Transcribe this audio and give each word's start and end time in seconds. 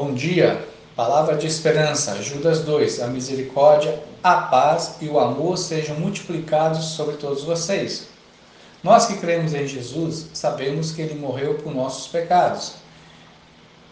Bom 0.00 0.14
dia, 0.14 0.64
palavra 0.94 1.36
de 1.36 1.48
esperança, 1.48 2.22
Judas 2.22 2.60
2, 2.60 3.02
a 3.02 3.08
misericórdia, 3.08 4.00
a 4.22 4.42
paz 4.42 4.94
e 5.00 5.08
o 5.08 5.18
amor 5.18 5.58
sejam 5.58 5.98
multiplicados 5.98 6.90
sobre 6.90 7.16
todos 7.16 7.42
vocês. 7.42 8.06
Nós 8.80 9.06
que 9.06 9.16
cremos 9.16 9.54
em 9.54 9.66
Jesus, 9.66 10.26
sabemos 10.32 10.92
que 10.92 11.02
ele 11.02 11.18
morreu 11.18 11.54
por 11.54 11.74
nossos 11.74 12.06
pecados. 12.06 12.74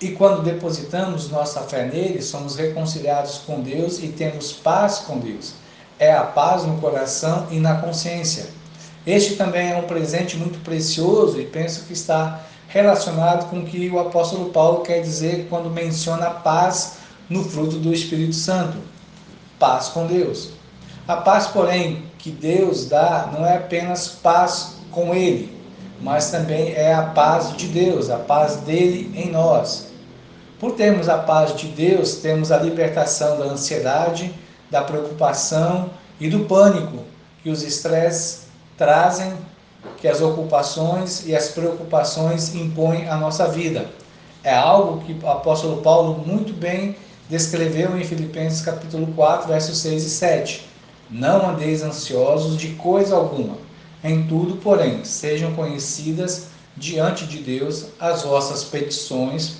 E 0.00 0.12
quando 0.12 0.44
depositamos 0.44 1.28
nossa 1.28 1.62
fé 1.62 1.86
nele, 1.86 2.22
somos 2.22 2.54
reconciliados 2.54 3.38
com 3.38 3.60
Deus 3.60 4.00
e 4.00 4.06
temos 4.06 4.52
paz 4.52 4.98
com 5.00 5.18
Deus. 5.18 5.54
É 5.98 6.12
a 6.12 6.22
paz 6.22 6.62
no 6.62 6.80
coração 6.80 7.48
e 7.50 7.58
na 7.58 7.80
consciência. 7.80 8.46
Este 9.04 9.34
também 9.34 9.72
é 9.72 9.76
um 9.76 9.88
presente 9.88 10.36
muito 10.36 10.62
precioso 10.62 11.40
e 11.40 11.46
penso 11.46 11.84
que 11.84 11.94
está 11.94 12.46
relacionado 12.68 13.48
com 13.48 13.60
o 13.60 13.64
que 13.64 13.88
o 13.88 13.98
apóstolo 13.98 14.50
Paulo 14.50 14.82
quer 14.82 15.00
dizer 15.00 15.46
quando 15.48 15.70
menciona 15.70 16.26
a 16.26 16.30
paz 16.30 16.98
no 17.28 17.44
fruto 17.44 17.76
do 17.76 17.92
Espírito 17.92 18.34
Santo. 18.34 18.76
Paz 19.58 19.88
com 19.88 20.06
Deus. 20.06 20.50
A 21.06 21.16
paz, 21.16 21.46
porém, 21.46 22.04
que 22.18 22.30
Deus 22.30 22.86
dá 22.86 23.30
não 23.32 23.46
é 23.46 23.56
apenas 23.56 24.08
paz 24.08 24.76
com 24.90 25.14
Ele, 25.14 25.56
mas 26.00 26.30
também 26.30 26.72
é 26.72 26.92
a 26.92 27.02
paz 27.02 27.56
de 27.56 27.68
Deus, 27.68 28.10
a 28.10 28.18
paz 28.18 28.56
dele 28.56 29.12
em 29.14 29.30
nós. 29.30 29.92
Por 30.58 30.72
termos 30.72 31.08
a 31.08 31.18
paz 31.18 31.54
de 31.54 31.68
Deus, 31.68 32.16
temos 32.16 32.50
a 32.50 32.56
libertação 32.56 33.38
da 33.38 33.44
ansiedade, 33.44 34.34
da 34.70 34.82
preocupação 34.82 35.90
e 36.18 36.28
do 36.28 36.40
pânico 36.40 37.04
que 37.42 37.50
os 37.50 37.62
estresses 37.62 38.46
trazem 38.76 39.32
que 39.98 40.08
as 40.08 40.20
ocupações 40.20 41.26
e 41.26 41.34
as 41.34 41.48
preocupações 41.48 42.54
impõem 42.54 43.08
à 43.08 43.16
nossa 43.16 43.48
vida. 43.48 43.88
É 44.42 44.54
algo 44.54 45.04
que 45.04 45.12
o 45.24 45.28
apóstolo 45.28 45.82
Paulo 45.82 46.22
muito 46.24 46.52
bem 46.52 46.96
descreveu 47.28 47.98
em 47.98 48.04
Filipenses 48.04 48.62
capítulo 48.62 49.08
4, 49.14 49.48
versos 49.48 49.78
6 49.78 50.04
e 50.04 50.10
7. 50.10 50.68
Não 51.10 51.50
andeis 51.50 51.82
ansiosos 51.82 52.56
de 52.56 52.68
coisa 52.70 53.16
alguma. 53.16 53.56
Em 54.04 54.26
tudo, 54.26 54.56
porém, 54.56 55.04
sejam 55.04 55.52
conhecidas 55.54 56.48
diante 56.76 57.26
de 57.26 57.38
Deus 57.38 57.86
as 57.98 58.22
vossas 58.22 58.62
petições 58.62 59.56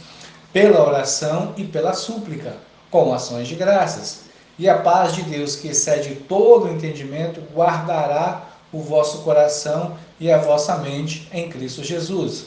pela 0.52 0.86
oração 0.86 1.52
e 1.56 1.64
pela 1.64 1.92
súplica, 1.92 2.56
com 2.90 3.12
ações 3.12 3.48
de 3.48 3.54
graças. 3.54 4.26
E 4.58 4.68
a 4.68 4.78
paz 4.78 5.14
de 5.14 5.22
Deus, 5.22 5.56
que 5.56 5.68
excede 5.68 6.14
todo 6.14 6.66
o 6.66 6.72
entendimento, 6.72 7.42
guardará 7.54 8.46
o 8.76 8.82
vosso 8.82 9.18
coração 9.18 9.96
e 10.20 10.30
a 10.30 10.36
vossa 10.36 10.76
mente 10.76 11.26
em 11.32 11.48
Cristo 11.48 11.82
Jesus. 11.82 12.46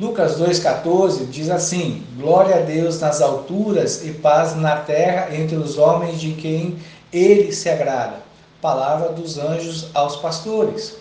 Lucas 0.00 0.36
2,14 0.36 1.28
diz 1.30 1.48
assim: 1.48 2.04
Glória 2.16 2.56
a 2.56 2.60
Deus 2.60 2.98
nas 2.98 3.20
alturas 3.20 4.04
e 4.04 4.12
paz 4.14 4.56
na 4.56 4.76
terra 4.76 5.34
entre 5.34 5.56
os 5.56 5.78
homens 5.78 6.20
de 6.20 6.32
quem 6.32 6.76
ele 7.12 7.52
se 7.52 7.68
agrada. 7.68 8.16
Palavra 8.60 9.10
dos 9.10 9.38
anjos 9.38 9.88
aos 9.94 10.16
pastores. 10.16 10.96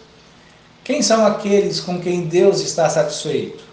Quem 0.84 1.02
são 1.02 1.26
aqueles 1.26 1.80
com 1.80 2.00
quem 2.00 2.28
Deus 2.28 2.60
está 2.60 2.90
satisfeito? 2.90 3.64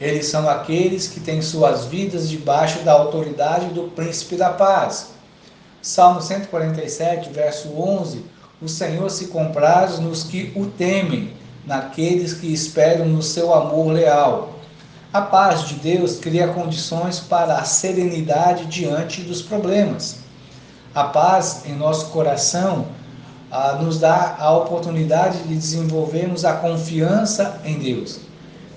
Eles 0.00 0.26
são 0.26 0.48
aqueles 0.48 1.08
que 1.08 1.20
têm 1.20 1.42
suas 1.42 1.86
vidas 1.86 2.28
debaixo 2.28 2.80
da 2.80 2.92
autoridade 2.92 3.66
do 3.66 3.84
príncipe 3.84 4.36
da 4.36 4.50
paz. 4.50 5.08
Salmo 5.82 6.22
147, 6.22 7.30
verso 7.30 7.68
11 7.68 8.37
o 8.60 8.68
Senhor 8.68 9.08
se 9.10 9.26
compraz 9.28 9.98
nos 9.98 10.24
que 10.24 10.52
o 10.56 10.66
temem, 10.66 11.32
naqueles 11.64 12.32
que 12.32 12.52
esperam 12.52 13.06
no 13.06 13.22
seu 13.22 13.54
amor 13.54 13.92
leal. 13.92 14.54
A 15.12 15.22
paz 15.22 15.62
de 15.68 15.74
Deus 15.74 16.18
cria 16.18 16.48
condições 16.48 17.20
para 17.20 17.56
a 17.56 17.64
serenidade 17.64 18.66
diante 18.66 19.22
dos 19.22 19.40
problemas. 19.40 20.18
A 20.94 21.04
paz 21.04 21.62
em 21.66 21.74
nosso 21.74 22.06
coração 22.06 22.86
ah, 23.50 23.78
nos 23.80 23.98
dá 23.98 24.36
a 24.38 24.50
oportunidade 24.52 25.38
de 25.44 25.54
desenvolvermos 25.54 26.44
a 26.44 26.54
confiança 26.54 27.60
em 27.64 27.78
Deus. 27.78 28.20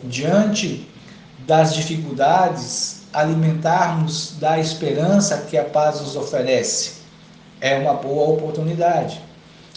Diante 0.03 0.88
das 1.47 1.74
dificuldades, 1.74 3.02
alimentarmos 3.12 4.36
da 4.40 4.59
esperança 4.59 5.46
que 5.50 5.58
a 5.58 5.66
paz 5.66 6.00
nos 6.00 6.16
oferece. 6.16 7.02
É 7.59 7.78
uma 7.78 7.94
boa 7.94 8.30
oportunidade. 8.30 9.22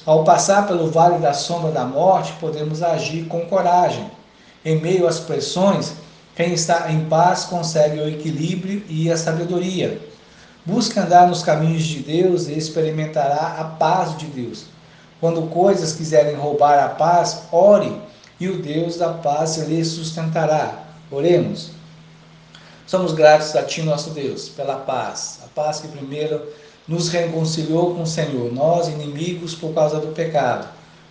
Ao 0.07 0.23
passar 0.23 0.67
pelo 0.67 0.91
vale 0.91 1.19
da 1.19 1.33
sombra 1.33 1.71
da 1.71 1.85
morte, 1.85 2.35
podemos 2.39 2.83
agir 2.83 3.27
com 3.27 3.47
coragem. 3.47 4.11
Em 4.63 4.79
meio 4.79 5.07
às 5.07 5.19
pressões, 5.19 5.95
quem 6.37 6.53
está 6.53 6.91
em 6.93 7.07
paz 7.07 7.45
consegue 7.45 8.01
o 8.01 8.09
equilíbrio 8.09 8.83
e 8.89 9.11
a 9.11 9.17
sabedoria. 9.17 10.01
Busque 10.67 10.99
andar 10.99 11.27
nos 11.27 11.43
caminhos 11.43 11.85
de 11.85 12.01
Deus 12.01 12.49
e 12.49 12.53
experimentará 12.53 13.57
a 13.59 13.65
paz 13.65 14.17
de 14.19 14.27
Deus. 14.27 14.65
Quando 15.21 15.49
coisas 15.49 15.95
quiserem 15.95 16.35
roubar 16.35 16.79
a 16.85 16.89
paz, 16.89 17.45
ore 17.51 17.99
e 18.39 18.49
o 18.49 18.61
Deus 18.61 18.97
da 18.97 19.11
paz 19.11 19.57
lhe 19.57 19.83
sustentará. 19.85 20.85
Oremos. 21.11 21.71
Somos 22.87 23.13
gratos 23.13 23.57
a 23.57 23.63
Ti, 23.63 23.83
nosso 23.83 24.11
Deus, 24.11 24.51
pela 24.51 24.77
paz. 24.77 25.41
A 25.45 25.49
paz 25.49 25.81
que 25.81 25.89
primeiro 25.89 26.43
nos 26.87 27.09
reconciliou 27.09 27.95
com 27.95 28.03
o 28.03 28.07
Senhor, 28.07 28.53
nós 28.53 28.89
inimigos 28.89 29.55
por 29.55 29.73
causa 29.73 29.99
do 29.99 30.09
pecado, 30.09 30.69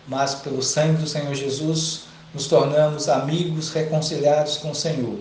mas 0.08 0.36
pelo 0.36 0.62
sangue 0.62 1.02
do 1.02 1.08
Senhor 1.08 1.34
Jesus 1.34 2.02
nos 2.34 2.48
tornamos 2.48 3.10
amigos 3.10 3.72
reconciliados 3.72 4.58
com 4.58 4.72
o 4.72 4.76
Senhor. 4.76 5.18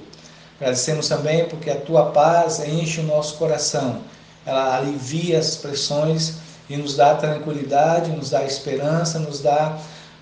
Agradecemos 0.58 1.08
também 1.08 1.46
porque 1.46 1.70
a 1.70 1.80
tua 1.80 2.06
paz 2.06 2.60
enche 2.60 3.00
o 3.00 3.04
nosso 3.04 3.36
coração, 3.36 4.00
ela 4.44 4.76
alivia 4.76 5.38
as 5.38 5.56
pressões 5.56 6.34
e 6.68 6.76
nos 6.76 6.96
dá 6.96 7.14
tranquilidade, 7.14 8.10
nos 8.10 8.30
dá 8.30 8.44
esperança, 8.44 9.18
nos 9.18 9.40
dá 9.40 9.78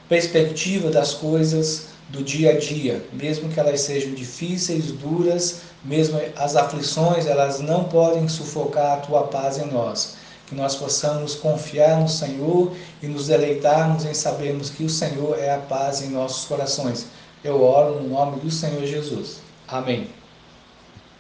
perspectiva 0.08 0.91
das 0.91 1.14
coisas 1.14 1.90
do 2.10 2.22
dia 2.22 2.50
a 2.50 2.59
dia, 2.59 3.04
mesmo 3.12 3.48
que 3.48 3.59
elas 3.59 3.81
sejam 3.81 4.12
difíceis, 4.12 4.93
duras, 4.93 5.62
mesmo 5.84 6.21
as 6.37 6.56
aflições, 6.56 7.26
elas 7.26 7.60
não 7.60 7.84
podem 7.84 8.28
sufocar 8.28 8.98
a 8.98 9.00
tua 9.00 9.22
paz 9.25 9.59
em 9.59 9.66
nós 9.66 10.19
que 10.50 10.54
nós 10.56 10.75
possamos 10.75 11.37
confiar 11.37 12.00
no 12.00 12.09
Senhor 12.09 12.72
e 13.00 13.06
nos 13.06 13.28
deleitarmos 13.28 14.04
em 14.04 14.12
sabermos 14.12 14.69
que 14.69 14.82
o 14.82 14.91
Senhor 14.91 15.38
é 15.38 15.54
a 15.54 15.59
paz 15.59 16.03
em 16.03 16.09
nossos 16.09 16.44
corações. 16.44 17.06
Eu 17.44 17.62
oro 17.62 18.03
no 18.03 18.09
nome 18.09 18.41
do 18.41 18.50
Senhor 18.50 18.84
Jesus. 18.84 19.38
Amém. 19.69 20.19